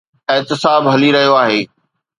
[0.33, 1.61] احتساب هلي رهيو آهي.